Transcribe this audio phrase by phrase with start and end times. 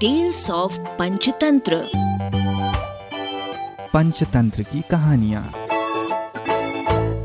[0.00, 1.90] Tales of Panchatantra
[3.92, 5.42] Panchatantra की कहानियाँ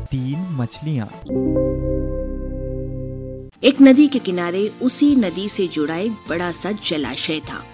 [0.06, 1.06] तीन मछलियाँ
[3.62, 7.64] एक नदी के किनारे उसी नदी से जुड़ा एक बड़ा सा जलाशय था।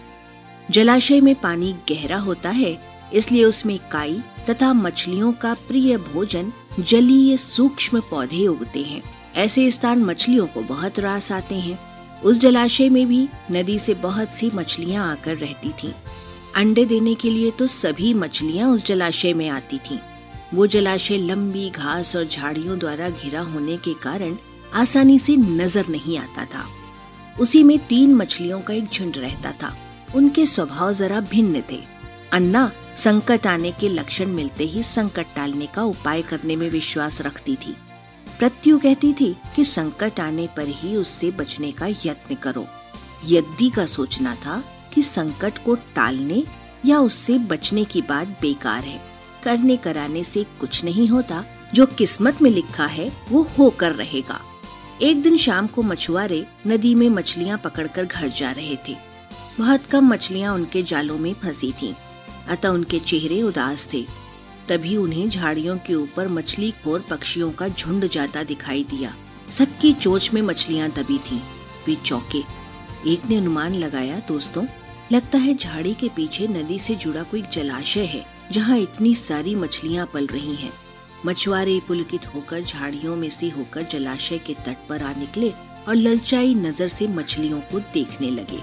[0.71, 2.79] जलाशय में पानी गहरा होता है
[3.13, 9.03] इसलिए उसमें काई तथा मछलियों का प्रिय भोजन जलीय सूक्ष्म पौधे उगते हैं।
[9.37, 11.90] ऐसे स्थान मछलियों को बहुत रास आते हैं।
[12.25, 15.93] उस जलाशय में भी नदी से बहुत सी मछलियाँ आकर रहती थीं।
[16.57, 19.99] अंडे देने के लिए तो सभी मछलियाँ उस जलाशय में आती थीं।
[20.55, 24.37] वो जलाशय लंबी घास और झाड़ियों द्वारा घिरा होने के कारण
[24.75, 26.67] आसानी से नज़र नहीं आता था
[27.41, 29.75] उसी में तीन मछलियों का एक झुंड रहता था
[30.15, 31.79] उनके स्वभाव जरा भिन्न थे
[32.33, 37.57] अन्ना संकट आने के लक्षण मिलते ही संकट टालने का उपाय करने में विश्वास रखती
[37.57, 37.75] थी
[38.41, 42.67] प्रत्यु कहती थी कि संकट आने पर ही उससे बचने का यत्न करो।
[43.27, 46.45] यद्दी का सोचना था कि संकट को टालने
[46.87, 49.03] या उससे बचने की बात बेकार है।
[49.43, 54.41] करने कराने से कुछ नहीं होता। जो किस्मत में लिखा है वो होकर रहेगा।
[55.03, 58.97] एक दिन शाम को मछुआरे नदी में मछलियाँ पकड़कर घर जा रहे थे।
[59.59, 61.95] बहुत कम मछलियाँ उनके जालों में फंसी थीं,
[62.49, 64.20] अतः उनके चेहरे उदास थे।
[64.71, 69.15] तभी उन्हें झाड़ियों के ऊपर मछली खोर पक्षियों का झुंड जाता दिखाई दिया
[69.51, 71.41] सबकी चोच में मछलियाँ दबी थीं।
[71.87, 72.43] वे चौके
[73.07, 74.65] एक ने अनुमान लगाया, दोस्तों,
[75.13, 80.07] लगता है झाड़ी के पीछे नदी से जुड़ा कोई जलाशय है, जहाँ इतनी सारी मछलियाँ
[80.15, 80.73] पल रही हैं।
[81.27, 85.51] मछुआरे पुलकित होकर झाड़ियों में से होकर जलाशय के तट पर आ निकले
[85.89, 88.61] और ललचाई नज़र से मछलियों को देखने लगे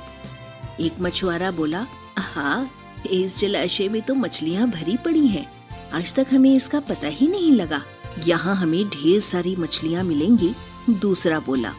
[0.85, 1.85] एक मछुआरा बोला
[2.17, 2.69] हाँ
[3.11, 5.45] इस जलाशय में तो मछलियाँ भरी पड़ी हैं।
[5.93, 7.81] आज तक हमें इसका पता ही नहीं लगा।
[8.27, 10.53] यहाँ हमें ढेर सारी मछलियाँ मिलेंगी,
[10.89, 11.73] दूसरा बोला।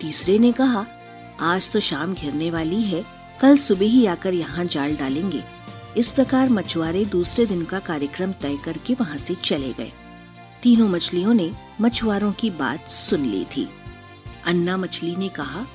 [0.00, 0.86] तीसरे ने कहा,
[1.40, 3.04] आज तो शाम घिरने वाली है,
[3.40, 5.42] कल सुबह ही आकर यहाँ जाल डालेंगे।
[5.96, 9.92] इस प्रकार मछुआरे दूसरे दिन का कार्यक्रम तय करके वहाँ से चले गए।
[10.62, 13.68] तीनों मछलियों ने मछुआरों की बात सुन ली थी।
[14.46, 15.66] अन्ना मछली ने कहा,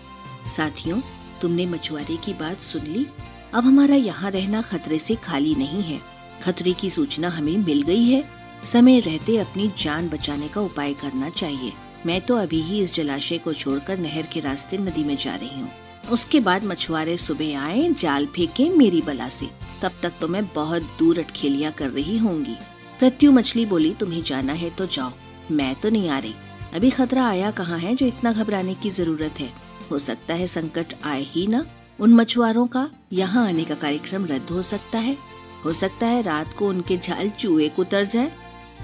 [0.48, 1.02] साथियों,
[1.42, 3.08] तुमने मछुआरे की बात सुन ली?
[3.54, 6.13] अब हमारा यहाँ रहना खतरे से खाली नहीं है।
[6.44, 8.24] खतरे की सूचना हमें मिल गई है।
[8.72, 11.72] समय रहते अपनी जान बचाने का उपाय करना चाहिए।
[12.06, 15.60] मैं तो अभी ही इस जलाशय को छोड़कर नहर के रास्ते नदी में जा रही
[15.60, 15.70] हूँ।
[16.12, 19.50] उसके बाद मछुआरे सुबह आए, जाल फेंके मेरी बला से।
[19.82, 22.56] तब तक तो मैं बहुत दूर अटखेलियाँ कर रही होंगी।
[23.00, 25.12] प्रत्यु मछली बोली, तुम्हें जाना है तो जाओ।
[25.52, 26.34] मैं तो नहीं आ रही।
[26.74, 29.50] अभी खतरा आया कहाँ है जो इतना घबराने की ज़रूरत है?
[29.92, 31.66] हो सकता है संकट आए ही ना।
[32.00, 35.18] उन मछुआरों का यहाँ आने का कार्यक्रम रद्द हो सकता है।
[35.66, 38.32] हो सकता है रात को उनके झाल चूहे को उतर जाए।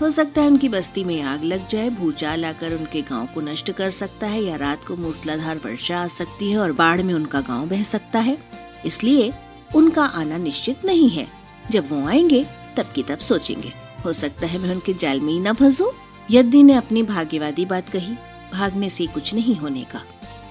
[0.01, 3.71] हो सकता है उनकी बस्ती में आग लग जाए, भूचाल आकर उनके गाँव को नष्ट
[3.71, 7.41] कर सकता है या रात को मूसलाधार वर्षा आ सकती है और बाढ़ में उनका
[7.41, 8.37] गाँव बह सकता है।
[8.85, 9.33] इसलिए
[9.75, 11.27] उनका आना निश्चित नहीं है।
[11.71, 12.45] जब वो आएँगे,
[12.77, 13.73] तब की तब सोचेंगे।
[14.05, 15.91] हो सकता है मैं उनके जाल में ही न फंसू।
[16.31, 18.13] यदि ने अपनी भाग्यवादी बात कही,
[18.53, 20.01] भागने से कुछ नहीं होने का।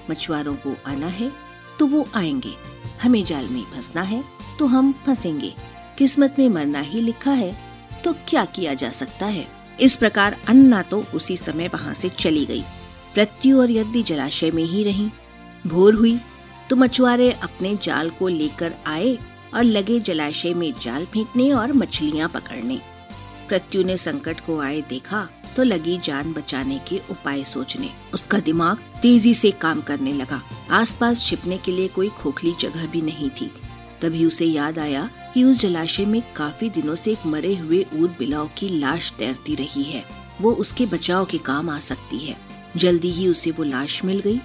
[0.09, 1.31] मछुआरों को आना है
[1.79, 2.53] तो वो आएँगे।
[3.01, 4.23] हमें जाल में फंसना है
[4.59, 5.53] तो हम फंसेंगे।
[5.99, 7.55] किस्मत में मरना ही लिखा है
[8.03, 9.47] तो क्या किया जा सकता है?
[9.79, 12.63] इस प्रकार अन्ना तो उसी समय वहाँ से चली गई।
[13.13, 15.09] प्रत्यु और यदि जलाशय में ही रही।
[15.67, 16.19] भोर हुई
[16.69, 19.17] तो मछुआरे अपने जाल को लेकर आए
[19.53, 22.79] और लगे जलाशय में जाल फेंकने और मछलियाँ पकड़ने।
[23.47, 28.77] प्रत्यु ने संकट को आए देखा तो लगी जान बचाने के उपाय सोचने। उसका दिमाग
[29.01, 33.51] तेज़ी से काम करने लगा। आसपास छिपने के लिए कोई खोखली जगह भी नहीं थी।
[34.01, 38.15] तभी उसे याद आया कि उस जलाशय में काफ़ी दिनों से एक मरे हुए ऊद
[38.19, 40.03] बिलाव की लाश तैरती रही है।
[40.41, 42.37] वो उसके बचाव के काम आ सकती है।
[42.77, 44.39] जल्दी ही उसे वो लाश मिल गई।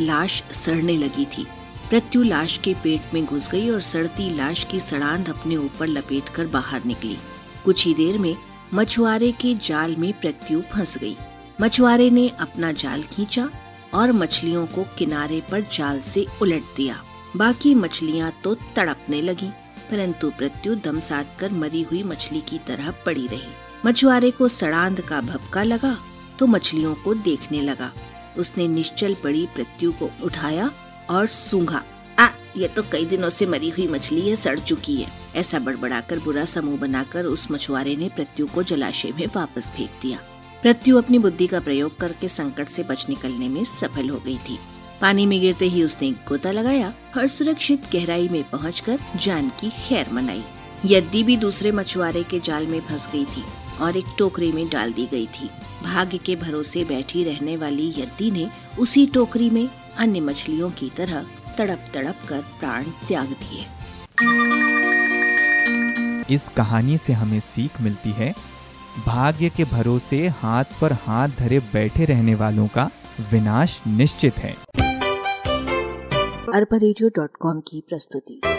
[0.00, 1.46] लाश सड़ने लगी थी।
[1.90, 6.46] प्रत्यु लाश के पेट में घुस गई और सड़ती लाश की सड़ांध अपने ऊपर लपेटकर
[6.46, 7.16] बाहर निकली।
[7.64, 8.36] कुछ ही देर में
[8.74, 11.16] मछुआरे के जाल में प्रत्यु फंस गई।
[11.60, 13.50] मछुआरे ने अपना जाल खींचा
[13.94, 17.02] और मछलियों को किनारे पर जाल से उलट दिया।
[17.36, 19.50] बाकी मछलियाँ तो तड़पने लगी।
[19.94, 23.50] परंतु प्रत्यु दम साध कर मरी हुई मछली की तरह पड़ी रही।
[23.86, 25.96] मछुआरे को सड़ांध का भपका लगा
[26.38, 27.90] तो मछलियों को देखने लगा।
[28.38, 30.70] उसने निश्चल पड़ी प्रत्यु को उठाया
[31.10, 31.82] और सूंघा।
[32.18, 36.18] आ, ये तो कई दिनों से मरी हुई मछली है, सड़ चुकी है। ऐसा बड़बड़ाकर
[36.18, 40.18] बुरा समूह बनाकर उस मछुआरे ने प्रत्यु को जलाशय में वापस फेंक दिया।
[40.62, 44.58] प्रत्यु अपनी बुद्धि का प्रयोग करके संकट से बच निकलने में सफल हो गई थी।
[45.00, 50.10] पानी में गिरते ही उसने गोता लगाया और सुरक्षित गहराई में पहुंचकर जान की खैर
[50.12, 50.42] मनाई।
[50.84, 53.44] यद्दी भी दूसरे मछुआरे के जाल में फंस गई थी
[53.80, 55.50] और एक टोकरी में डाल दी गई थी,
[55.82, 58.48] भाग्य के भरोसे बैठी रहने वाली यद्दी ने
[58.78, 59.68] उसी टोकरी में
[59.98, 61.26] अन्य मछलियों की तरह
[61.58, 63.64] तड़प तड़प कर प्राण त्याग दिए।
[66.34, 68.34] इस कहानी से हमें सीख मिलती है,
[69.06, 72.90] भाग्य के भरोसे हाथ पर हाथ धरे बैठे रहने वालों का
[73.32, 74.54] विनाश निश्चित है।
[76.54, 76.76] अरबा
[77.60, 78.53] की प्रस्तुति।